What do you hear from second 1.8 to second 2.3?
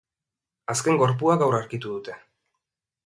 dute.